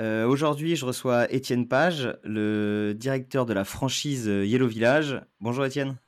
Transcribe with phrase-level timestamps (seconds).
[0.00, 5.20] Euh, aujourd'hui, je reçois Étienne Page, le directeur de la franchise Yellow Village.
[5.42, 5.98] Bonjour Étienne.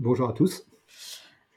[0.00, 0.66] Bonjour à tous.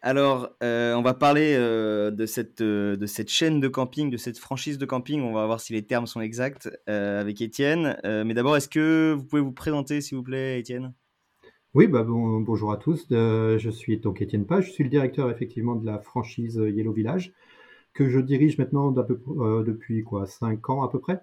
[0.03, 4.37] Alors, euh, on va parler euh, de, cette, de cette chaîne de camping, de cette
[4.37, 5.21] franchise de camping.
[5.23, 7.97] On va voir si les termes sont exacts avec Étienne.
[8.03, 10.93] mais d'abord, est-ce que vous pouvez vous présenter, s'il vous plaît, Étienne?
[11.73, 13.07] Oui, bah, bonjour à tous.
[13.09, 14.67] je suis donc Étienne Page.
[14.67, 17.33] Je suis le directeur, effectivement, de la franchise Yellow Village,
[17.93, 21.19] que je dirige maintenant depuis quoi, 5 ans à peu près?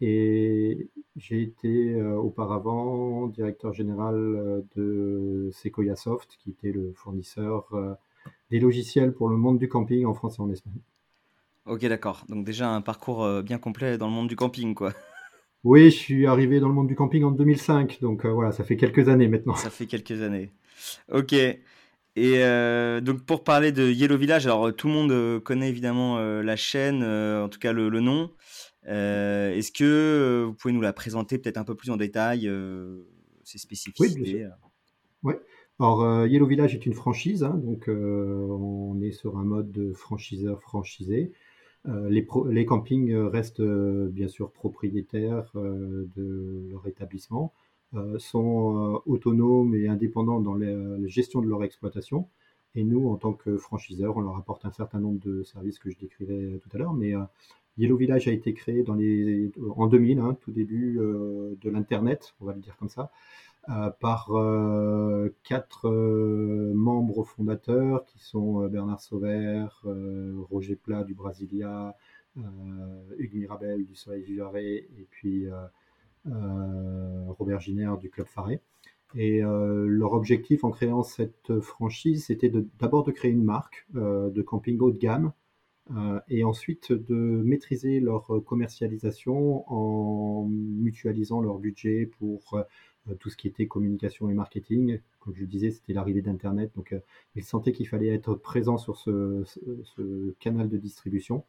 [0.00, 7.68] Et j'ai été euh, auparavant directeur général euh, de Sequoia Soft, qui était le fournisseur
[7.72, 7.94] euh,
[8.50, 10.80] des logiciels pour le monde du camping en France et en Espagne.
[11.66, 12.24] Ok, d'accord.
[12.28, 14.92] Donc déjà un parcours bien complet dans le monde du camping, quoi.
[15.66, 18.76] Oui, je suis arrivé dans le monde du camping en 2005, donc voilà, ça fait
[18.76, 19.54] quelques années maintenant.
[19.54, 20.52] Ça fait quelques années.
[21.10, 21.32] Ok.
[21.32, 22.38] Et
[23.00, 27.48] donc pour parler de Yellow Village, alors tout le monde connaît évidemment la chaîne, en
[27.48, 28.30] tout cas le, le nom.
[28.86, 32.46] Euh, est-ce que euh, vous pouvez nous la présenter peut-être un peu plus en détail,
[32.48, 33.02] euh,
[33.42, 34.46] ses spécificités
[35.22, 35.34] Oui,
[35.78, 40.60] Alors, Yellow Village est une franchise, hein, donc on est sur un mode de franchiseur
[40.62, 41.32] franchisé.
[41.86, 47.52] Les, les, campings restent bien sûr propriétaires de leur établissement,
[48.16, 52.28] sont autonomes et indépendants dans la, gestion de leur exploitation.
[52.74, 55.90] Et nous, en tant que franchiseurs, on leur apporte un certain nombre de services que
[55.90, 57.12] je décrirai tout à l'heure, mais
[57.76, 62.52] Yellow Village a été créé en 2000, hein, tout début euh, de l'Internet, on va
[62.52, 63.10] le dire comme ça,
[63.68, 69.84] euh, par euh, quatre membres fondateurs qui sont Bernard Sauvert,
[70.50, 71.96] Roger Plat du Brasilia,
[73.18, 75.46] Hugues Mirabel du Soleil Vivaré et puis
[76.26, 78.60] Robert Giner du Club Faré.
[79.16, 82.50] Et leur objectif en créant cette franchise, c'était
[82.80, 85.32] d'abord de, créer une marque de camping haut de gamme
[86.28, 92.64] et ensuite de maîtriser leur commercialisation en mutualisant leur budget pour
[93.10, 95.00] euh, tout ce qui était communication et marketing.
[95.20, 97.00] Comme je disais, c'était l'arrivée d'Internet, donc euh,
[97.34, 99.44] ils sentaient qu'il fallait être présent sur ce,
[100.40, 101.44] canal de distribution.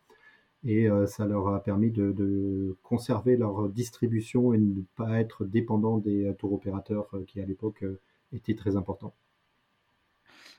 [0.68, 6.00] Et ça leur a permis de, de, conserver leur distribution et ne pas être dépendant
[6.00, 7.86] des tours opérateurs qui à l'époque
[8.34, 9.14] étaient très importants.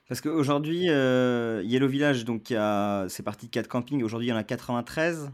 [0.08, 2.54] Parce qu'aujourd'hui, euh, Yellow Village, donc
[3.08, 4.02] c'est parti de 4 campings.
[4.02, 5.30] Aujourd'hui, il y en a 93.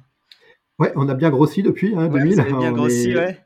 [0.78, 2.40] Ouais, on a bien grossi depuis hein, 2000.
[2.40, 3.38] Ouais, bien grossi, ouais.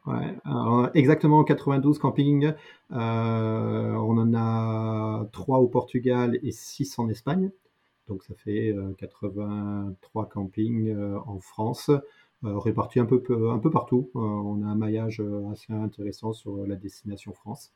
[0.94, 2.54] exactement 92 campings.
[2.92, 7.50] Euh, on en a 3 au Portugal et 6 en Espagne.
[8.08, 11.90] Donc ça fait 83 euh, campings en France,
[12.44, 13.20] répartis un peu,
[13.50, 14.10] un peu partout.
[14.14, 15.20] on a un maillage
[15.52, 17.72] assez intéressant sur la destination France.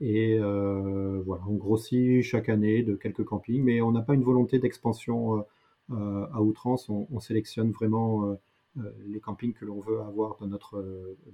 [0.00, 4.22] Et euh, voilà, on grossit chaque année de quelques campings, mais on n'a pas une
[4.24, 5.42] volonté d'expansion euh,
[5.92, 6.88] euh, à outrance.
[6.88, 8.36] On, sélectionne vraiment
[9.06, 10.82] les campings que l'on veut avoir dans notre,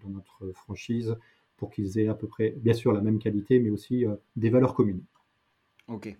[0.02, 1.16] dans notre franchise
[1.56, 4.04] pour qu'ils aient à peu près, bien sûr, la même qualité, mais aussi
[4.34, 5.02] des valeurs communes.
[5.86, 6.16] Ok.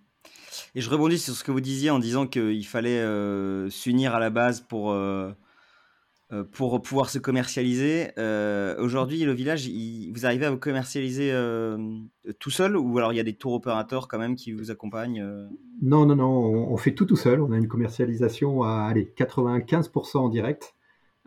[0.75, 3.03] Et je rebondis sur ce que vous disiez en disant qu'il fallait
[3.71, 4.95] s'unir à la base pour,
[6.53, 8.09] pour pouvoir se commercialiser.
[8.19, 11.79] Euh, aujourd'hui, le village, vous arrivez à vous commercialiser euh,
[12.41, 15.25] tout seul ou alors il y a des tours opérateurs quand même qui vous accompagnent
[15.83, 17.41] Non, non, non, on, fait tout tout seul.
[17.41, 20.75] On a une commercialisation à allez, 95% en direct.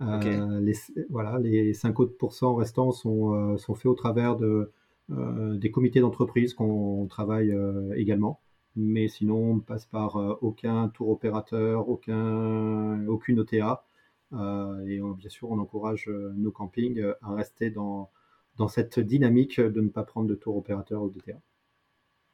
[0.01, 0.73] les,
[1.09, 4.71] voilà, les 5 autres restants sont, sont faits au travers de,
[5.07, 7.57] des comités d'entreprise qu'on travaille
[7.95, 8.41] également.
[8.75, 13.85] Mais sinon, on ne passe par aucun tour opérateur, aucun, aucune OTA.
[14.33, 18.11] Euh, et bien sûr, on encourage euh, nos campings euh, à rester dans,
[18.57, 21.39] dans cette dynamique de ne pas prendre de tour opérateur ou DTA.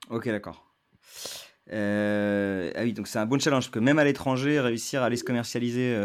[0.09, 0.65] Ok, d'accord.
[1.71, 5.17] ah oui, donc c'est un bon challenge, parce que même à l'étranger, réussir à aller
[5.17, 5.97] se commercialiser.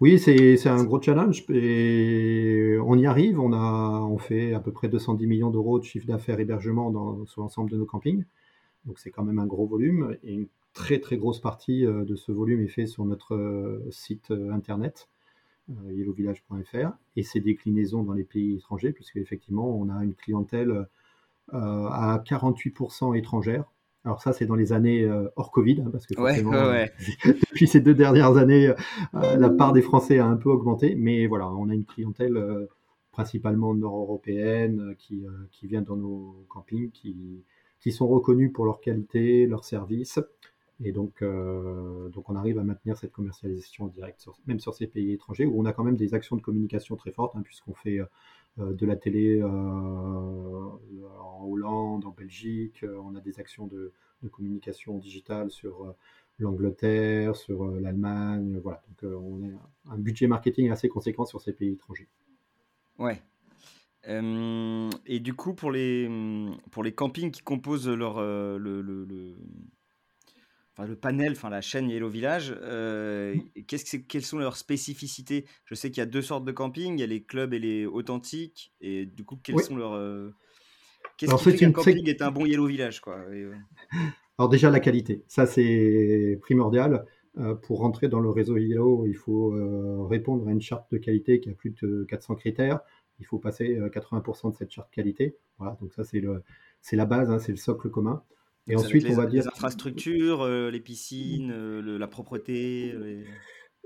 [0.00, 3.40] Oui, c'est un gros challenge et on y arrive.
[3.40, 7.42] On, a, on fait à peu près 210 millions d'euros de chiffre d'affaires hébergement sur
[7.42, 8.24] l'ensemble de nos campings.
[8.84, 12.16] Donc c'est quand même un gros volume et une très très grosse partie euh, de
[12.16, 15.08] ce volume est fait sur notre euh, site euh, internet
[15.90, 20.86] yellowvillage.fr et ses déclinaisons dans les pays étrangers, puisque effectivement on a une clientèle
[21.52, 23.64] à 48% étrangère.
[24.06, 25.06] Alors ça, c'est dans les années
[25.36, 26.14] hors Covid, hein, parce que
[27.26, 28.72] depuis ces deux dernières années,
[29.12, 32.42] la part des Français a un peu augmenté, mais voilà, on a une clientèle
[33.12, 37.44] principalement nord-européenne, qui, qui vient dans nos campings, qui,
[37.80, 40.18] qui sont reconnus pour leur qualité, leur service.
[40.84, 45.44] Et donc, donc on arrive à maintenir cette commercialisation directe, même sur ces pays étrangers,
[45.44, 47.98] où on a quand même des actions de communication très fortes, hein, puisqu'on fait
[48.58, 50.78] de la télé en
[51.42, 53.92] Hollande, en Belgique, on a des actions de,
[54.22, 55.94] de communication digitale sur
[56.38, 58.58] l'Angleterre, sur euh, l'Allemagne.
[58.62, 62.08] Voilà, donc euh, on a un budget marketing assez conséquent sur ces pays étrangers.
[62.98, 63.20] Ouais.
[65.06, 66.08] et du coup, pour les,
[66.70, 69.36] pour les campings qui composent leur, euh, le, le, le,
[70.78, 72.54] enfin, le, panel, enfin, la chaîne Yellow Village,
[73.66, 75.44] qu'est-ce que quelles sont leurs spécificités?
[75.64, 77.58] Je sais qu'il y a deux sortes de campings, il y a les clubs et
[77.58, 78.72] les authentiques.
[78.80, 80.32] Et du coup, quels sont leurs...
[81.16, 83.18] Qu'est-ce qui fait qu'un camping est un bon Yellow Village quoi
[84.38, 87.04] Alors déjà la qualité, ça c'est primordial.
[87.38, 90.98] Euh, pour rentrer dans le réseau Yellow, il faut euh, répondre à une charte de
[90.98, 92.80] qualité qui a plus de 400 critères.
[93.20, 95.36] Il faut passer 80% euh, de cette charte qualité.
[95.58, 98.22] Voilà, donc ça c'est la base, hein, c'est le socle commun.
[98.68, 102.94] Et ensuite, on va dire les infrastructures, les piscines, la propreté.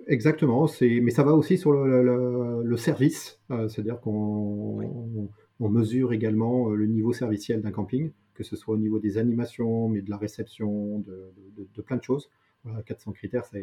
[0.08, 5.30] Exactement, c'est, mais ça va aussi sur le, service, c'est-à-dire qu'on
[5.60, 9.88] on mesure également le niveau serviciel d'un camping que ce soit au niveau des animations,
[9.88, 12.30] mais de la réception, de, plein de choses.
[12.64, 13.58] Voilà, 400 critères, ça,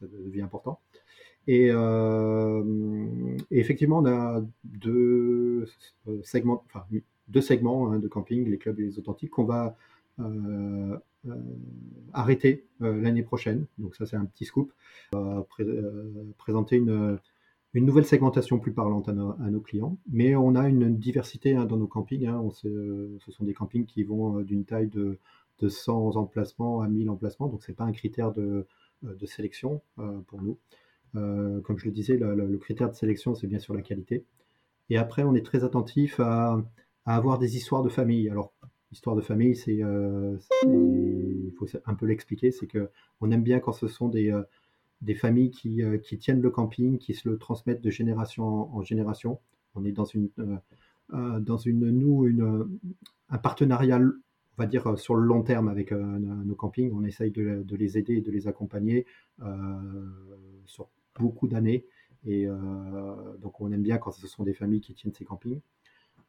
[0.00, 0.80] devient important.
[1.48, 2.62] Euh,
[3.50, 5.66] et, effectivement, on a deux
[6.06, 6.84] euh, segments, enfin,
[7.28, 9.76] deux segments hein, de camping, les clubs et les authentiques, qu'on va
[10.20, 10.98] euh,
[12.12, 13.66] arrêter l'année prochaine.
[13.78, 14.72] Donc ça, c'est un petit scoop.
[16.38, 17.18] Présenter une,
[17.74, 19.98] une nouvelle segmentation plus parlante à nos, clients.
[20.10, 22.26] Mais on a une diversité hein, dans nos campings.
[22.26, 22.40] Hein.
[22.42, 25.18] On ce sont des campings qui vont euh, d'une taille de,
[25.60, 27.48] de, 100 emplacements à 1000 emplacements.
[27.48, 28.66] Donc, ce n'est pas un critère de,
[29.04, 30.58] euh, de sélection euh, pour nous.
[31.14, 34.24] comme je le disais, le, critère de sélection, c'est bien sûr la qualité.
[34.90, 36.62] Et après, on est très attentif à,
[37.04, 38.28] à avoir des histoires de famille.
[38.30, 38.52] Alors,
[38.92, 39.76] histoire de famille, c'est,
[40.66, 42.90] il faut un peu l'expliquer, c'est que
[43.20, 44.32] on aime bien quand ce sont des,
[45.02, 48.82] des familles qui, euh, qui, tiennent le camping, qui se le transmettent de génération en,
[48.82, 49.40] génération.
[49.74, 50.56] On est dans une, euh,
[51.14, 52.78] euh, dans une nous, une,
[53.28, 56.92] un partenariat, on va dire, sur le long terme avec nos campings.
[56.92, 59.06] On essaye de, de, les aider et de les accompagner
[60.64, 61.86] sur beaucoup d'années.
[62.24, 62.48] Et
[63.40, 65.60] donc, on aime bien quand ce sont des familles qui tiennent ces campings.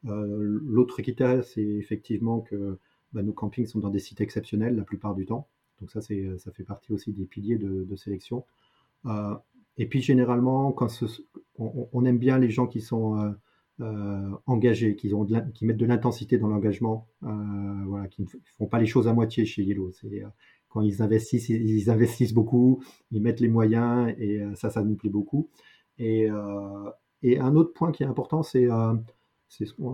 [0.04, 2.78] L'autre critère, c'est effectivement que
[3.12, 5.48] bah, nos campings sont dans des sites exceptionnels la plupart du temps.
[5.80, 8.44] Donc ça, ça fait partie aussi des piliers de, sélection.
[9.06, 9.34] Euh,
[9.78, 10.88] et puis généralement, quand
[11.58, 13.30] on, aime bien les gens qui sont euh,
[13.80, 15.10] euh, engagés, qui,
[15.62, 18.26] mettent de l'intensité dans l'engagement, voilà, qui ne
[18.58, 19.90] font pas les choses à moitié chez Yellow.
[19.92, 20.22] C'est
[20.68, 25.10] quand ils investissent, ils investissent beaucoup, ils mettent les moyens et ça, ça nous plaît
[25.10, 25.48] beaucoup.
[25.98, 28.68] Et un autre point qui est important, c'est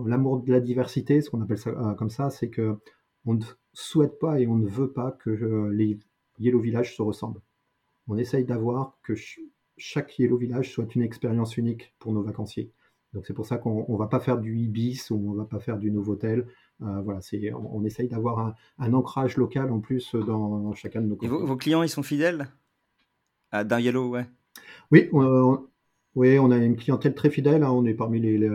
[0.05, 2.77] l'amour de la diversité, ce qu'on appelle ça comme ça, c'est que
[3.25, 3.43] on ne
[3.73, 5.99] souhaite pas et on ne veut pas que les
[6.39, 7.41] Yellow Village se ressemblent
[8.07, 9.13] on essaye d'avoir que
[9.77, 12.71] chaque Yellow Village soit une expérience unique pour nos vacanciers.
[13.13, 15.45] Donc c'est pour ça qu'on ne va pas faire du Ibis ou on ne va
[15.45, 16.47] pas faire du Novotel.
[16.81, 21.17] Euh, voilà, c'est, on, essaye d'avoir un, ancrage local en plus dans, chacun de nos.
[21.21, 22.47] Et vos, clients, ils sont fidèles?
[23.51, 24.25] Ah, d'un Yellow, ouais.
[24.91, 25.65] Oui, on,
[26.15, 27.63] oui, on a une clientèle très fidèle.
[27.63, 27.71] Hein.
[27.71, 28.49] on est parmi les, les,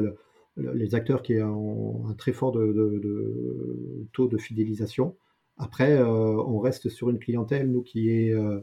[0.94, 5.16] acteurs qui ont un très fort de, taux de fidélisation.
[5.58, 8.60] Après, euh, on reste sur une clientèle, nous, qui est euh,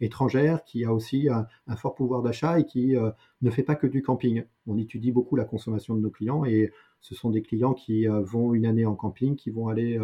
[0.00, 2.94] étrangère, qui a aussi un, fort pouvoir d'achat et qui
[3.42, 4.44] ne fait pas que du camping.
[4.66, 8.54] On étudie beaucoup la consommation de nos clients et ce sont des clients qui vont
[8.54, 9.98] une année en camping, qui vont aller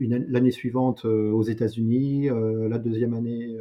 [0.00, 3.56] l'année suivante aux États-Unis, la deuxième année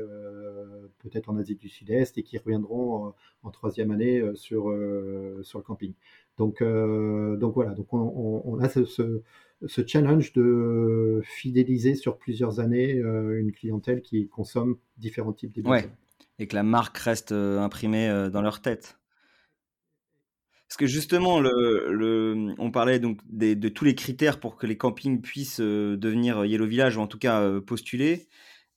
[0.99, 3.13] peut-être en Asie du Sud-Est et qui reviendront
[3.43, 4.73] en troisième année sur,
[5.43, 5.93] sur le camping.
[6.37, 9.21] Donc, donc voilà, donc on, a ce
[9.67, 15.57] challenge de fidéliser sur plusieurs années euh, une clientèle qui consomme différents types.
[15.65, 15.89] Ouais.
[16.39, 18.99] Et que la marque reste euh, imprimée euh, dans leur tête.
[20.67, 25.59] Parce que justement, on parlait donc de tous les critères pour que les campings puissent
[25.59, 28.27] devenir Yellow Village ou en tout cas postuler.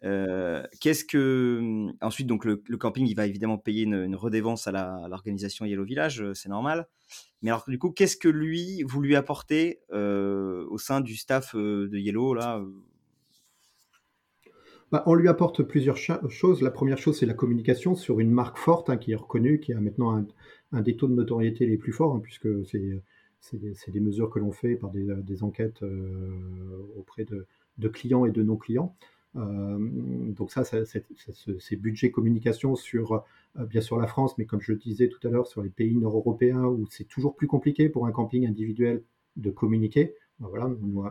[0.03, 5.85] Qu'est-ce que ensuite donc le, camping il va évidemment payer une, redevance à l'organisation Yellow
[5.85, 6.88] Village, c'est normal.
[7.43, 11.97] Mais alors, du coup, qu'est-ce que lui, vous lui apportez au sein du staff de
[11.97, 12.62] Yellow là
[14.91, 16.62] bah, On lui apporte plusieurs choses.
[16.62, 19.73] La première chose, c'est la communication sur une marque forte hein, qui est reconnue, qui
[19.73, 20.25] a maintenant
[20.73, 23.03] un, des taux de notoriété les plus forts, hein, puisque c'est
[23.55, 25.83] des, mesures que l'on fait par des, enquêtes
[26.97, 28.95] auprès de, clients et de non-clients.
[29.37, 33.25] Donc ça, c'est budget communication sur
[33.55, 35.97] bien sûr la France, mais comme je le disais tout à l'heure, sur les pays
[35.97, 39.02] nord-européens où c'est toujours plus compliqué pour un camping individuel
[39.37, 40.14] de communiquer.
[40.40, 40.71] Ben voilà,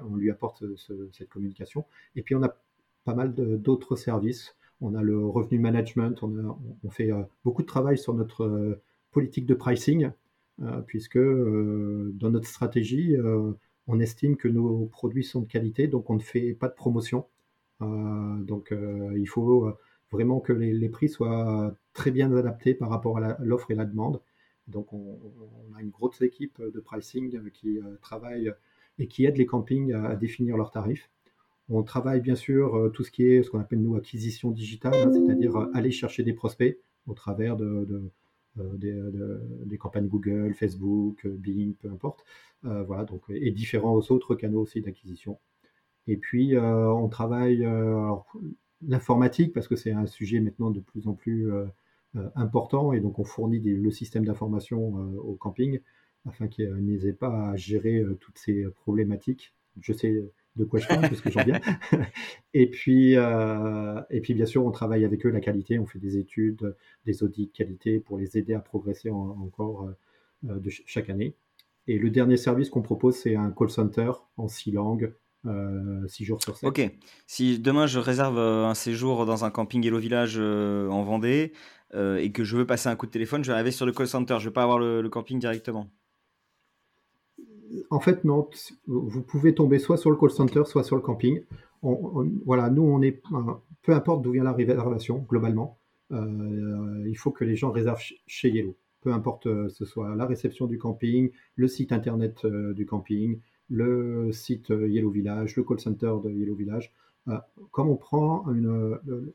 [0.09, 0.63] on, lui apporte
[1.11, 1.85] cette communication.
[2.15, 2.55] Et puis on a
[3.03, 4.55] pas mal d'autres services.
[4.81, 7.11] On a le revenu management, on fait
[7.43, 8.79] beaucoup de travail sur notre
[9.11, 10.11] politique de pricing,
[10.87, 13.15] puisque dans notre stratégie,
[13.87, 17.25] on estime que nos produits sont de qualité, donc on ne fait pas de promotion.
[17.81, 19.73] Euh, donc euh, il faut
[20.11, 24.21] vraiment que les, prix soient très bien adaptés par rapport à l'offre et la demande.
[24.67, 25.19] Donc on,
[25.75, 28.51] a une grosse équipe de pricing qui euh, travaille
[28.97, 31.09] et qui aide les campings à, définir leurs tarifs.
[31.69, 35.11] On travaille bien sûr tout ce qui est ce qu'on appelle nous acquisition digitale, hein,
[35.11, 36.77] c'est-à-dire aller chercher des prospects
[37.07, 38.11] au travers de,
[38.55, 42.23] des, campagnes Google, Facebook, Bing, peu importe.
[42.61, 45.39] voilà, donc, et différents autres canaux aussi d'acquisition.
[46.07, 48.13] Et puis, euh, on travaille euh,
[48.87, 51.65] l'informatique parce que c'est un sujet maintenant de plus en plus euh,
[52.35, 55.81] important et donc on fournit le système d'information au camping
[56.25, 59.53] afin qu'ils n'aient pas à gérer toutes ces problématiques.
[59.81, 60.23] Je sais
[60.55, 61.59] de quoi je parle parce que j'en viens.
[62.53, 65.77] et puis, et puis bien sûr, on travaille avec eux la qualité.
[65.77, 66.73] On fait des études,
[67.05, 69.89] des audits qualité pour les aider à progresser encore
[70.43, 71.35] de chaque année.
[71.87, 75.13] Et le dernier service qu'on propose, c'est un call center en six langues
[75.45, 76.67] 6 euh, jours sur 7.
[76.67, 76.91] Ok.
[77.27, 81.53] Si demain je réserve euh, un séjour dans un camping Hello Village euh, en Vendée
[81.93, 84.07] et que je veux passer un coup de téléphone, je vais arriver sur le call
[84.07, 84.35] center.
[84.39, 85.87] Je ne vais pas avoir le, camping directement.
[87.89, 88.49] En fait, non.
[88.85, 91.39] Vous pouvez tomber soit sur le call center, soit sur le camping.
[91.81, 93.21] voilà, nous, on est.
[93.81, 95.77] Peu importe d'où vient la réservation, globalement,
[96.11, 98.75] il faut que les gens réservent chez Yellow.
[98.99, 104.71] Peu importe ce soit la réception du camping, le site internet du camping, le site
[104.71, 106.93] euh, Yellow Village, le call center de Yellow Village.
[107.27, 107.37] Euh,
[107.71, 109.25] comme on prend une, euh,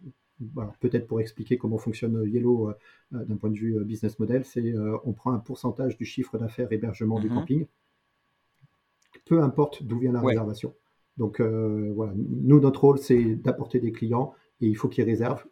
[0.81, 2.73] peut-être pour expliquer comment fonctionne Yellow
[3.11, 7.21] d'un point de vue business model, c'est on prend un pourcentage du chiffre d'affaires hébergement
[7.21, 7.35] du mhm.
[7.35, 7.67] camping,
[9.27, 10.75] peu importe d'où vient la réservation.
[11.19, 14.33] Donc voilà, nous notre rôle c'est d'apporter des clients
[14.63, 15.45] et il faut qu'ils réservent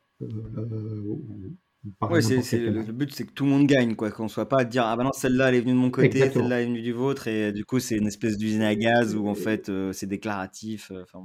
[2.11, 4.11] oui, c'est, le, but, c'est que tout le monde gagne, quoi.
[4.11, 6.30] Qu'on soit pas à dire, ah bah non, celle-là, elle est venue de mon côté,
[6.30, 9.28] celle-là, est venue du vôtre, et du coup, c'est une espèce d'usine à gaz où,
[9.28, 10.90] en fait, euh, c'est déclaratif.
[10.90, 11.25] Euh, enfin,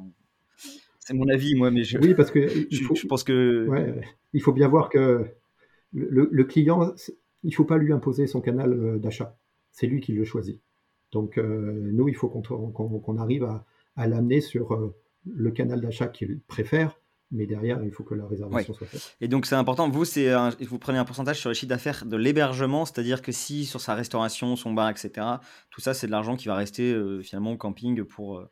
[0.99, 3.67] c'est mon avis, moi, mais je, oui, parce que je, pense que.
[4.33, 5.25] il faut bien voir que
[5.93, 6.93] le, client,
[7.43, 9.37] il faut pas lui imposer son canal euh, d'achat.
[9.71, 10.61] C'est lui qui le choisit.
[11.11, 14.93] Donc, nous, il faut qu'on, arrive à, à l'amener sur
[15.25, 16.99] le canal d'achat qu'il préfère
[17.33, 19.17] mais derrière, il faut que la réservation soit faite.
[19.19, 19.89] Et donc, c'est important.
[19.89, 23.65] Vous, c'est vous prenez un pourcentage sur le chiffre d'affaires de l'hébergement, c'est-à-dire que si
[23.65, 25.27] sur sa restauration, son bar, etc.,
[25.71, 28.37] tout ça, c'est de l'argent qui va rester euh, finalement au camping pour.
[28.37, 28.49] Euh,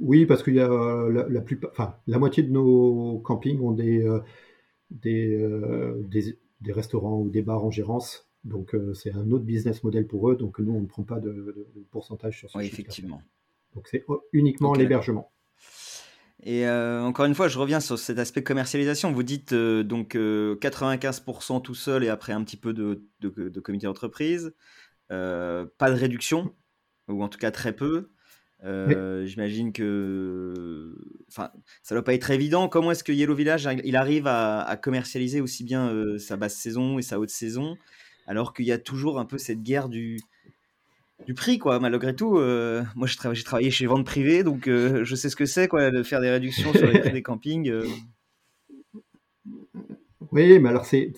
[0.00, 3.70] oui, parce qu'il y a euh, la, plus, enfin, la moitié de nos campings ont
[3.70, 4.04] des,
[4.90, 5.38] des,
[6.60, 8.28] des, restaurants ou des bars en gérance.
[8.42, 10.34] Donc, c'est un autre business model pour eux.
[10.34, 13.22] Donc, nous, on ne prend pas de, pourcentage sur ce oui, effectivement.
[13.76, 15.30] Donc, c'est uniquement l'hébergement.
[16.44, 19.12] Et euh, encore une fois, je reviens sur cet aspect commercialisation.
[19.12, 23.60] Vous dites euh, donc 95% euh, tout seul et après un petit peu de, de,
[23.60, 24.52] comité d'entreprise.
[25.08, 26.54] pas de réduction,
[27.08, 28.10] ou en tout cas très peu.
[28.64, 30.96] J'imagine que
[31.28, 32.68] enfin, ça ne doit pas être évident.
[32.68, 36.98] Comment est-ce que Yellow Village il arrive à, à commercialiser aussi bien sa basse saison
[36.98, 37.76] et sa haute saison,
[38.26, 40.18] alors qu'il y a toujours un peu cette guerre du,
[41.26, 41.78] du prix, quoi.
[41.80, 45.46] Malgré tout, euh, moi j'ai travaillé, chez vente privée, donc euh, je sais ce que
[45.46, 47.68] c'est, quoi, de faire des réductions sur les prix des campings.
[47.70, 47.86] Euh.
[50.32, 51.12] Oui, mais alors c'est,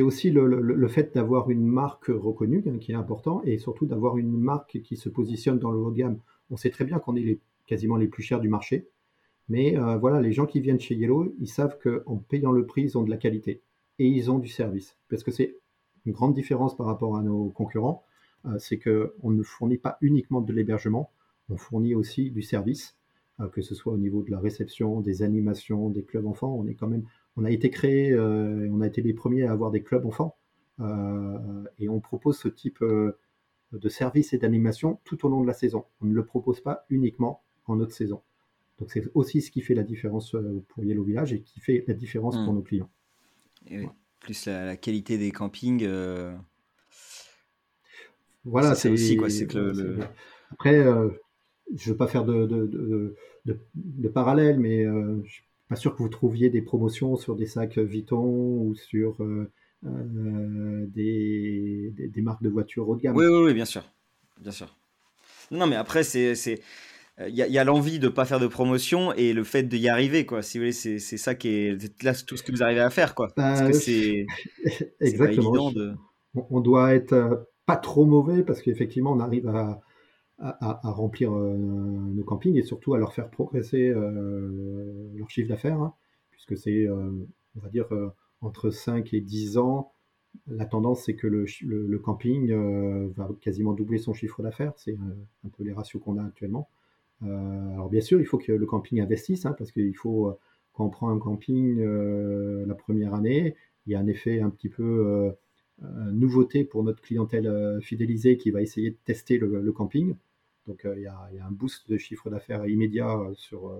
[0.00, 4.36] aussi le, fait d'avoir une marque reconnue hein, qui est important, et surtout d'avoir une
[4.36, 6.18] marque qui se positionne dans le haut de gamme.
[6.50, 8.88] On sait très bien qu'on est quasiment les plus chers du marché,
[9.48, 12.98] mais voilà, les gens qui viennent chez Yellow, ils savent qu'en payant le prix, ils
[12.98, 13.62] ont de la qualité
[13.98, 15.56] et ils ont du service, parce que c'est
[16.04, 18.04] une grande différence par rapport à nos concurrents
[18.58, 21.10] c'est qu'on ne fournit pas uniquement de l'hébergement,
[21.48, 22.96] on fournit aussi du service,
[23.40, 26.54] euh, que ce soit au niveau de la réception, des animations, des clubs enfants.
[26.54, 27.04] On est quand même,
[27.36, 30.36] on a été créé, euh, on a été les premiers à avoir des clubs enfants,
[31.78, 35.84] et on propose ce type de service et d'animation tout au long de la saison.
[36.00, 38.20] On ne le propose pas uniquement en autre saison.
[38.80, 40.34] Donc c'est aussi ce qui fait la différence
[40.68, 42.56] pour Yellow Village et qui fait la différence pour mmh.
[42.56, 42.90] nos clients.
[44.18, 45.86] plus la, qualité des campings.
[48.44, 49.30] Voilà, c'est aussi quoi.
[49.30, 49.98] C'est que
[50.52, 51.08] Après, euh,
[51.74, 55.76] je ne veux pas faire de, de, de, de parallèle, mais euh, je suis pas
[55.76, 59.50] sûr que vous trouviez des promotions sur des sacs Vuitton ou sur euh,
[59.84, 63.16] des, des, marques de voitures haut de gamme.
[63.16, 63.84] Oui, oui, oui, bien sûr,
[64.40, 64.76] bien sûr.
[65.50, 66.60] Non, mais après, c'est
[67.28, 70.42] il y a, l'envie de pas faire de promotion et le fait d'y arriver, quoi.
[70.42, 73.14] Si vous voulez, c'est, ça qui est là tout ce que vous arrivez à faire,
[73.14, 73.28] quoi.
[73.36, 74.26] Parce que bah, c'est
[75.00, 75.72] exactement.
[76.34, 79.80] On doit être pas trop mauvais parce qu'effectivement, on arrive à,
[80.82, 85.94] remplir nos campings et surtout à leur faire progresser leur chiffre d'affaires, hein,
[86.30, 87.86] puisque c'est, on va dire,
[88.40, 89.92] entre 5 et 10 ans
[90.46, 94.72] la tendance, c'est que le, camping euh, va quasiment doubler son chiffre d'affaires.
[94.76, 96.68] C'est euh, un peu les ratios qu'on a actuellement.
[97.22, 100.36] Euh, alors bien sûr, il faut que le camping investisse, hein, parce qu'il faut,
[100.72, 101.80] quand on prend un camping
[102.66, 103.54] la première année,
[103.86, 105.32] il y a un effet un petit peu
[106.12, 110.14] nouveauté pour notre clientèle fidélisée qui va essayer de tester le, camping.
[110.66, 113.76] Donc il y, a, un boost de chiffre d'affaires immédiat sur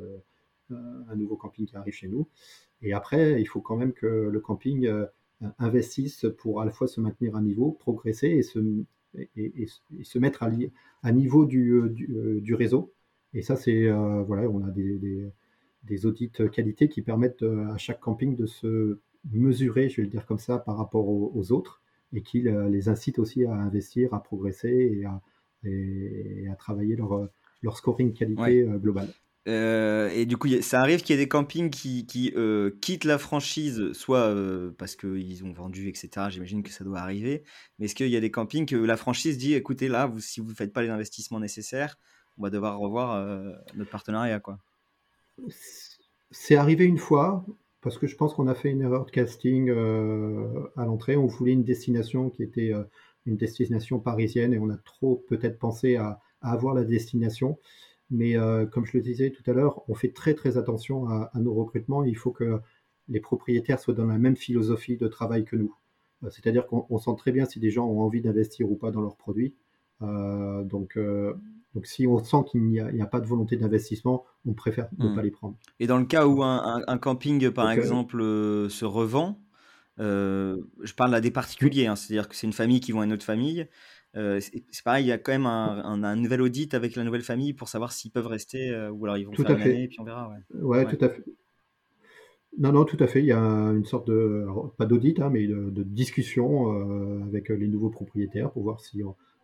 [0.71, 2.29] un nouveau camping qui arrive chez nous.
[2.81, 4.91] Et après, il faut quand même que le camping
[5.59, 8.59] investissent pour à la fois se maintenir à niveau, progresser et se,
[9.37, 9.67] et,
[10.03, 12.93] se mettre à, niveau du, euh, euh, réseau.
[13.35, 18.37] Et ça, c'est euh, voilà, on a des, audits qualité qui permettent à chaque camping
[18.37, 18.99] de se
[19.31, 21.82] mesurer, je vais le dire comme ça, par rapport aux, autres
[22.13, 25.21] et qui les incitent aussi à investir, à progresser et à,
[25.65, 27.29] et à travailler leur,
[27.63, 29.09] leur scoring qualité globale.
[29.49, 33.05] Euh, et du coup, ça arrive qu'il y ait des campings qui, qui euh, quittent
[33.05, 36.29] la franchise, soit euh, parce qu'ils ont vendu, etc.
[36.31, 37.43] J'imagine que ça doit arriver.
[37.79, 40.41] Mais est-ce qu'il y a des campings que la franchise dit, écoutez, là, vous, si
[40.41, 41.99] vous ne faites pas les investissements nécessaires,
[42.39, 43.27] on va devoir revoir
[43.75, 44.59] notre partenariat, quoi?
[46.31, 47.45] C'est arrivé une fois,
[47.83, 51.17] parce que je pense qu'on a fait une erreur de casting à l'entrée.
[51.17, 52.73] On voulait une destination qui était
[53.27, 57.59] une destination parisienne et on a trop peut-être pensé à, à avoir la destination.
[58.11, 61.31] Mais euh, comme je le disais tout à l'heure, on fait très très attention à,
[61.37, 62.05] nos recrutements.
[62.05, 62.61] Il faut que
[63.09, 65.75] les propriétaires soient dans la même philosophie de travail que nous.
[66.23, 69.01] Euh, c'est-à-dire qu'on sent très bien si des gens ont envie d'investir ou pas dans
[69.01, 69.55] leurs produits.
[70.03, 70.99] Euh, donc,
[71.75, 75.15] donc si on sent qu'il n'y a, pas de volonté d'investissement, on préfère ne hmm.
[75.15, 75.57] pas les prendre.
[75.81, 79.39] Et dans le cas où un, camping, par exemple, se revend,
[79.99, 83.13] je parle à des particuliers, hein, c'est-à-dire que c'est une famille qui vend à une
[83.13, 83.69] autre famille.
[84.15, 87.55] Euh, c'est pareil, il y a quand même un, nouvel audit avec la nouvelle famille
[87.55, 90.01] pour savoir s'ils peuvent rester euh, ou alors ils vont faire une année et puis
[90.01, 90.31] on verra.
[90.53, 90.85] Ouais.
[90.85, 91.25] tout à fait.
[92.59, 93.21] Non, non, tout à fait.
[93.21, 94.47] Il y a une sorte de,
[94.77, 99.03] pas d'audit, hein, mais de, discussion euh, avec les nouveaux propriétaires pour voir si,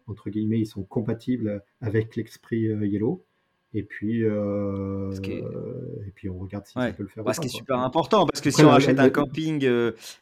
[0.08, 3.24] entre guillemets, ils sont compatibles avec l'esprit Yellow.
[3.74, 7.34] Et puis, et puis on regarde si ça peut le faire.
[7.34, 9.62] Ce qui est super important, parce que si on rachète un camping,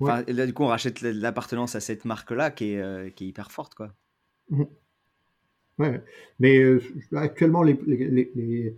[0.01, 3.75] là du coup on rachète l'appartenance à cette marque-là qui est, qui est hyper forte,
[3.75, 3.95] quoi.
[4.51, 4.65] Mmh.
[5.79, 6.03] Ouais,
[6.39, 6.81] mais euh,
[7.15, 8.77] actuellement, les, les, les,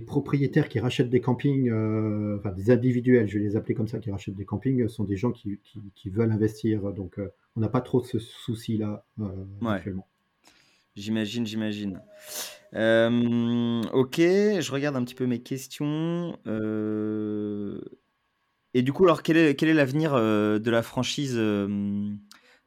[0.00, 3.98] propriétaires qui rachètent des campings, euh, enfin des individuels, je vais les appeler comme ça,
[3.98, 5.58] qui rachètent des campings, sont des gens qui,
[5.94, 6.92] qui, veulent investir.
[6.92, 9.04] Donc, euh, on n'a pas trop ce souci-là
[9.66, 10.06] actuellement.
[10.94, 12.00] J'imagine, j'imagine.
[12.72, 16.38] ok, je regarde un petit peu mes questions.
[18.74, 21.40] Et du coup, alors, quel est, quel est l'avenir de la franchise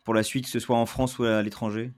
[0.03, 1.91] pour la suite, que ce soit en France ou à l'étranger?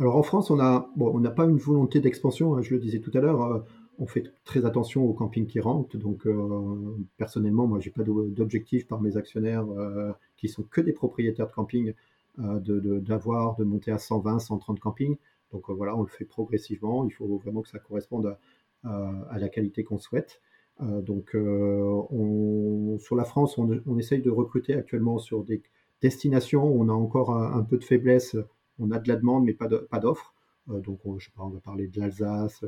[0.00, 2.80] Alors en France, on a, bon, on n'a pas une volonté d'expansion, hein, je le
[2.80, 3.42] disais tout à l'heure.
[3.42, 3.58] Euh,
[3.98, 5.96] on fait très attention aux campings qui rentrent.
[5.96, 10.92] Donc euh, personnellement, moi, j'ai pas d'objectif par mes actionnaires euh, qui sont que des
[10.92, 11.94] propriétaires de camping
[12.36, 15.16] d'avoir, de, monter à 120, 130 campings.
[15.50, 17.04] Donc voilà, on le fait progressivement.
[17.04, 18.36] Il faut vraiment que ça corresponde
[18.84, 20.40] à la qualité qu'on souhaite.
[20.80, 25.60] donc, on, sur la France, on, essaye de recruter actuellement sur des,
[26.00, 28.36] Destination, on a encore un, peu de faiblesse,
[28.78, 30.34] on a de la demande mais pas d'offres.
[30.70, 32.64] Euh, donc on, je sais va parler de l'Alsace,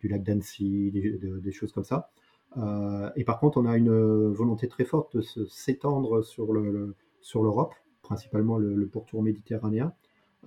[0.00, 2.10] du lac d'Annecy, des, choses comme ça.
[2.56, 7.42] Euh, et par contre, on a une volonté très forte de s'étendre sur le, sur
[7.42, 9.92] l'Europe, principalement le, pourtour méditerranéen.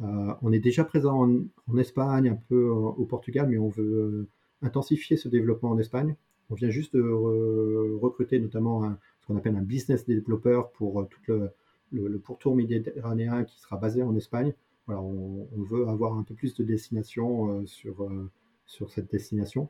[0.01, 1.29] Euh, on est déjà présent
[1.67, 4.27] en, Espagne, un peu au Portugal, mais on veut
[4.61, 6.15] intensifier ce développement en Espagne.
[6.49, 11.51] On vient juste de recruter notamment ce qu'on appelle un business developer pour toute le,
[11.91, 14.53] le, pourtour méditerranéen qui sera basé en Espagne.
[14.87, 18.29] On, veut avoir un peu plus de destinations euh, sur, euh,
[18.65, 19.69] sur cette destination.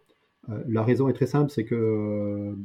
[0.49, 2.57] Euh, la raison est très simple, c'est que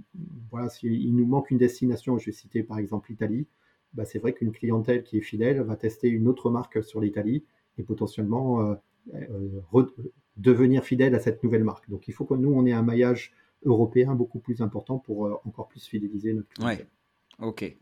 [0.51, 3.47] voilà, s'il nous manque une destination, je vais citer par exemple l'Italie,
[3.93, 7.45] bah, c'est vrai qu'une clientèle qui est fidèle va tester une autre marque sur l'Italie
[7.77, 8.77] et potentiellement
[10.37, 11.89] devenir fidèle à cette nouvelle marque.
[11.89, 13.33] Donc il faut que nous, on ait un maillage
[13.65, 16.89] européen beaucoup plus important pour encore plus fidéliser notre clientèle.
[17.39, 17.47] Ouais.
[17.47, 17.77] Ok.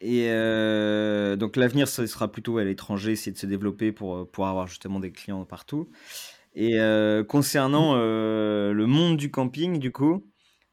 [0.00, 4.24] Et euh, donc l'avenir, ce sera plutôt à l'étranger, c'est de se développer pour, euh,
[4.24, 5.90] pour avoir justement des clients partout.
[6.54, 10.24] Et euh, concernant le monde du camping, du coup,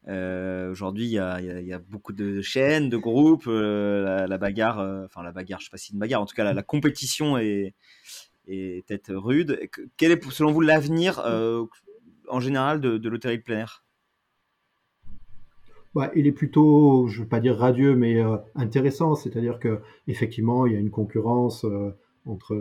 [0.06, 5.32] aujourd'hui, il y a, y a, beaucoup de chaînes, de groupes, la, bagarre, enfin la
[5.32, 7.74] bagarre, je sais pas si c'est une bagarre, en tout cas la, compétition est,
[8.48, 9.60] est peut-être rude.
[9.96, 11.22] Quel est selon vous l'avenir
[12.28, 13.85] en général de, de l'hôtellerie de plein air?
[15.96, 18.20] Bah, il est plutôt, je ne veux pas dire radieux, mais
[18.54, 19.14] intéressant.
[19.14, 21.64] C'est-à-dire que effectivement, il y a une concurrence
[22.26, 22.54] entre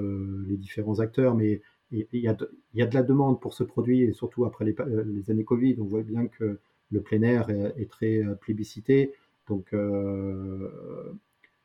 [0.48, 4.46] les différents acteurs, mais il y, a de, la demande pour ce produit, et surtout
[4.46, 6.60] après les, années Covid, on voit bien que
[6.92, 9.12] le plein air est, très plébiscité.
[9.50, 9.76] Donc,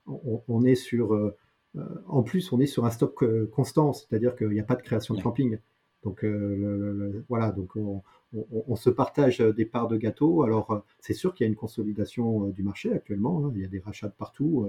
[0.06, 1.32] on, est sur,
[2.08, 5.14] en plus, on est sur un stock constant, c'est-à-dire qu'il n'y a pas de création
[5.14, 5.58] de camping.
[6.02, 6.24] Donc
[7.28, 7.76] voilà, donc
[8.32, 10.42] on, se partage des parts de gâteau.
[10.42, 13.44] Alors c'est sûr qu'il y a une consolidation du marché actuellement.
[13.44, 13.52] Hein.
[13.54, 14.66] il y a des rachats de partout.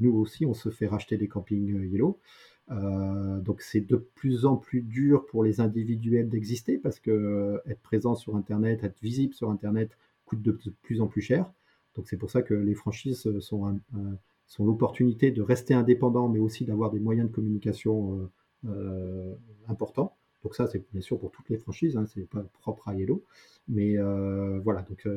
[0.00, 2.18] nous aussi, on se fait racheter des campings Yellow.
[2.70, 7.58] Euh, donc c'est de plus en plus dur pour les individuels d'exister parce que euh,
[7.66, 11.52] être présent sur Internet, être visible sur Internet coûte de plus en plus cher.
[11.94, 13.80] Donc c'est pour ça que les franchises sont,
[14.46, 18.30] sont l'opportunité de rester indépendants, mais aussi d'avoir des moyens de communication
[18.66, 19.34] euh,
[19.68, 20.16] importants.
[20.44, 23.24] Donc ça, c'est bien sûr pour toutes les franchises, hein, c'est pas propre à Yellow.
[23.66, 23.96] Mais
[24.62, 25.08] voilà, donc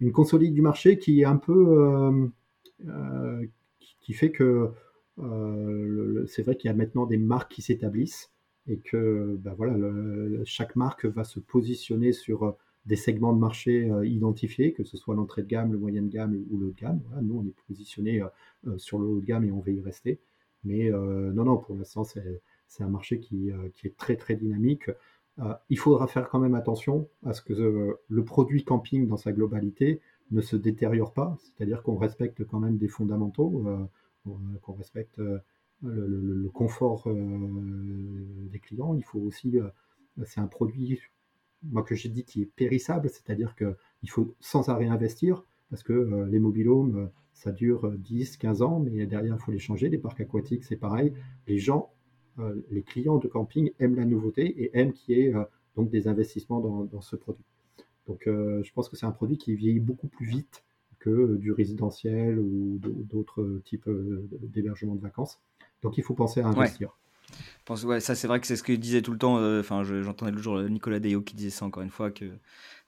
[0.00, 2.30] une consolide du marché qui est un peu...
[4.00, 4.72] qui fait que
[5.18, 8.32] euh, c'est vrai qu'il y a maintenant des marques qui s'établissent
[8.66, 9.76] et que ben voilà,
[10.44, 12.52] chaque marque va se positionner sur euh,
[12.86, 16.08] des segments de marché euh, identifiés, que ce soit l'entrée de gamme, le moyen de
[16.08, 17.00] gamme ou le haut de gamme.
[17.22, 18.22] nous, on est positionné
[18.76, 20.18] sur le haut de gamme et on va y rester.
[20.64, 22.40] Mais non, non, pour l'instant, c'est
[22.82, 24.90] un marché qui, qui, est très, très dynamique.
[25.70, 30.00] il faudra faire quand même attention à ce que le produit camping dans sa globalité
[30.30, 33.64] ne se détériore pas, c'est-à-dire qu'on respecte quand même des fondamentaux
[34.62, 35.20] qu'on respecte
[35.84, 38.94] euh, le, confort euh, des clients.
[38.94, 39.68] Il faut aussi, euh,
[40.24, 41.00] c'est un produit,
[41.62, 46.26] moi que j'ai dit, qui est périssable, c'est-à-dire qu'il faut sans arrêt investir parce que
[46.30, 49.88] les mobilhomes, ça dure 10, 15 ans, mais derrière, il faut les changer.
[49.88, 51.12] Les parcs aquatiques, c'est pareil.
[51.48, 51.90] Les gens,
[52.70, 55.34] les clients de camping aiment la nouveauté et aiment qu'il y ait
[55.76, 57.44] donc des investissements dans, dans ce produit.
[58.06, 60.64] Donc, je pense que c'est un produit qui vieillit beaucoup plus vite
[61.04, 65.38] que du résidentiel ou d'autres types euh, d'hébergement de vacances.
[65.82, 66.96] Donc il faut penser à investir.
[67.68, 68.00] Ouais.
[68.00, 69.36] ça c'est vrai que c'est ce que disait tout le temps.
[69.36, 72.24] Euh, enfin, j'entendais le jour Nicolas Deyo qui disait ça encore une fois que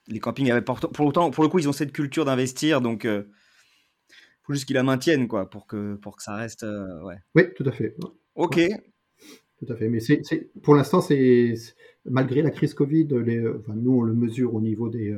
[0.09, 3.05] les campings avaient pour, pour, autant, pour le coup ils ont cette culture d'investir, donc
[3.05, 3.23] il euh,
[4.45, 6.65] faut juste qu'ils la maintiennent quoi pour que pour que ça reste.
[7.03, 7.17] ouais.
[7.35, 7.97] Oui, tout à fait.
[8.35, 8.61] Ok.
[9.59, 9.89] Tout à fait.
[9.89, 10.23] Mais c'est
[10.63, 11.55] pour l'instant c'est
[12.05, 13.41] malgré la crise Covid, les,
[13.75, 15.17] nous on le mesure au niveau des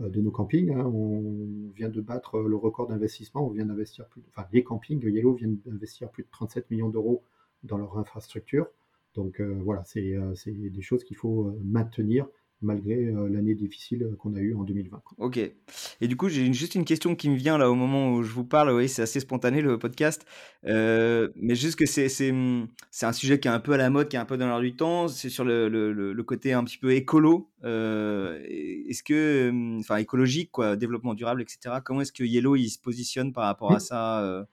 [0.00, 0.72] euh, de nos campings.
[0.72, 0.84] Hein.
[0.86, 3.46] On vient de battre le record d'investissement.
[3.46, 7.22] On vient d'investir plus, enfin, les campings Yellow viennent d'investir plus de 37 millions d'euros
[7.64, 8.66] dans leur infrastructure.
[9.14, 12.26] Donc euh, voilà, euh, c'est des choses qu'il faut maintenir
[12.62, 15.02] malgré euh, l'année difficile qu'on a eue en 2020.
[15.18, 15.38] Ok.
[15.38, 18.32] Et du coup, j'ai juste une question qui me vient là au moment où je
[18.32, 18.70] vous parle.
[18.70, 20.26] Oui, c'est assez spontané le podcast,
[20.66, 24.08] euh, mais juste que c'est c'est un sujet qui est un peu à la mode,
[24.08, 25.08] qui est un peu dans l'air du temps.
[25.08, 27.50] C'est sur le, le, le, côté un petit peu écolo.
[27.64, 31.76] Euh, est-ce que, enfin écologique, quoi, développement durable, etc.
[31.84, 34.46] Comment est-ce que Yellow il se positionne par rapport à ça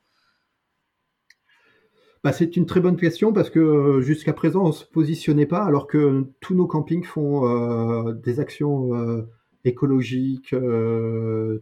[2.27, 5.45] bah, c'est une très bonne question parce que euh, jusqu'à présent, on ne se positionnait
[5.45, 9.29] pas alors que tous nos campings font euh, des actions euh,
[9.63, 10.53] écologiques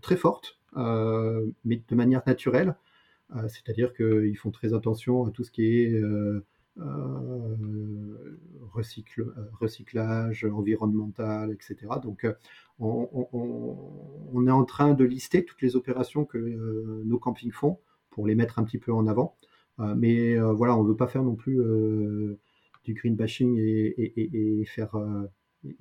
[0.02, 2.76] très fortes, mais de manière naturelle.
[3.48, 6.02] C'est-à-dire qu'ils font très attention à tout ce qui est
[9.60, 11.76] recyclage environnemental, etc.
[12.02, 12.26] Donc,
[12.80, 17.78] on, est en train de lister toutes les opérations que nos campings font
[18.10, 19.36] pour les mettre un petit peu en avant.
[19.80, 22.40] Euh, mais euh, voilà, on ne veut pas faire non plus euh,
[22.84, 24.66] du green bashing et,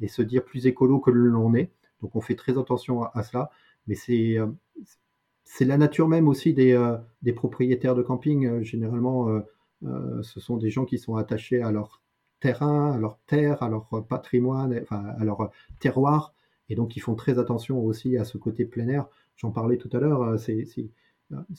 [0.09, 1.71] se dire plus écolo que l'on est.
[2.01, 3.51] Donc on fait très attention à, cela.
[3.87, 8.63] Mais c'est la nature même aussi des, propriétaires de camping.
[8.63, 9.43] généralement,
[9.83, 12.03] ce sont des gens qui sont attachés à leur
[12.41, 16.35] terrain, à leur terre, à leur patrimoine, enfin, à leur terroir.
[16.71, 19.07] Et donc, ils font très attention aussi à ce côté plein air.
[19.37, 20.39] J'en parlais tout à l'heure.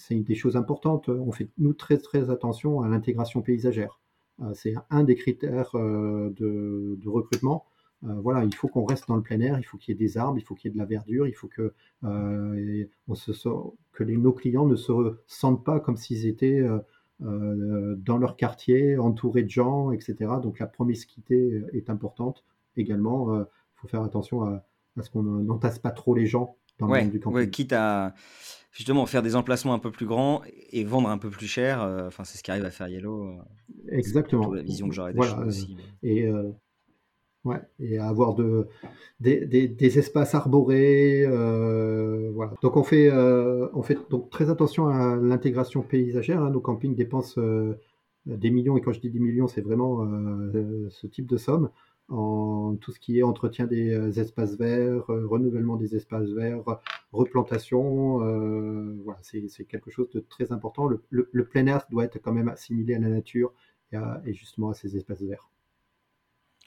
[0.10, 1.10] Une des choses importantes.
[1.10, 4.00] On fait, nous, très, très attention à l'intégration paysagère.
[4.42, 7.66] Euh, c'est un des critères euh, de, recrutement.
[8.04, 10.00] Euh, voilà, il faut qu'on reste dans le plein air, il faut qu'il y ait
[10.00, 11.74] des arbres, il faut qu'il y ait de la verdure, il faut que,
[12.04, 12.86] nos
[14.34, 14.92] clients ne se
[15.28, 16.62] sentent pas comme s'ils étaient
[17.20, 20.34] dans leur quartier, entourés de gens, etc.
[20.44, 22.44] Donc la promiscuité est importante
[22.76, 23.40] également.
[23.40, 24.62] Il faut faire attention à
[25.02, 27.50] ce qu'on n'entasse pas trop les gens dans le monde du camping.
[27.50, 28.14] quitte à
[28.76, 31.82] justement faire des emplacements un peu plus grands et vendre un peu plus cher.
[31.82, 33.24] Euh, enfin, c'est ce qui arrive à faire Yellow.
[33.24, 33.36] Euh,
[33.90, 34.54] Exactement.
[34.54, 35.78] La vision que j'aurais des choses aussi.
[36.04, 36.52] Et, euh,
[37.46, 38.68] ouais, et avoir de,
[39.22, 41.26] des, des, espaces arborés.
[42.34, 42.54] voilà.
[42.62, 46.42] Donc on fait, on fait donc très attention à l'intégration paysagère.
[46.42, 46.50] Hein.
[46.50, 47.40] Nos campings dépensent
[48.26, 50.06] des millions, et quand je dis des millions, c'est vraiment
[50.90, 51.70] ce type de somme,
[52.10, 56.62] en tout ce qui est entretien des espaces verts, renouvellement des espaces verts,
[57.12, 58.20] replantation.
[59.04, 60.88] voilà, c'est quelque chose de très important.
[60.88, 63.54] Le, plein air doit être quand même assimilé à la nature
[63.92, 65.50] et, justement à ces espaces verts.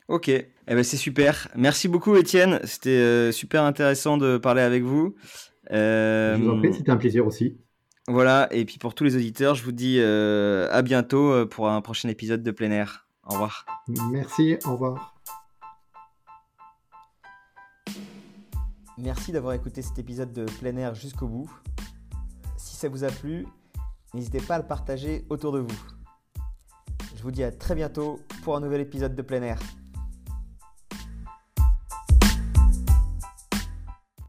[0.08, 1.48] Ok, eh ben c'est super.
[1.54, 5.14] Merci beaucoup Étienne, c'était super intéressant de parler avec vous.
[5.70, 7.58] Je vous en prie, c'était un plaisir aussi.
[8.08, 12.08] Voilà, et puis pour tous les auditeurs, je vous dis à bientôt pour un prochain
[12.08, 13.08] épisode de plein air.
[13.28, 13.66] Au revoir.
[14.10, 15.17] Merci, au revoir.
[19.00, 21.48] Merci d'avoir écouté cet épisode de plein air jusqu'au bout.
[22.56, 23.46] Si ça vous a plu,
[24.12, 25.80] n'hésitez pas à le partager autour de vous.
[27.16, 29.60] Je vous dis à très bientôt pour un nouvel épisode de plein air.